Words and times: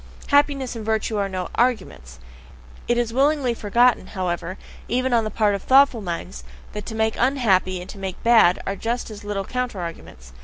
Happiness 0.29 0.75
and 0.75 0.83
virtue 0.83 1.17
are 1.17 1.29
no 1.29 1.49
arguments. 1.53 2.17
It 2.87 2.97
is 2.97 3.13
willingly 3.13 3.53
forgotten, 3.53 4.07
however, 4.07 4.57
even 4.87 5.13
on 5.13 5.25
the 5.25 5.29
part 5.29 5.53
of 5.53 5.61
thoughtful 5.61 6.01
minds, 6.01 6.43
that 6.73 6.87
to 6.87 6.95
make 6.95 7.13
unhappy 7.19 7.79
and 7.79 7.89
to 7.91 7.99
make 7.99 8.23
bad 8.23 8.59
are 8.65 8.75
just 8.75 9.11
as 9.11 9.23
little 9.23 9.45
counter 9.45 9.79
arguments. 9.79 10.33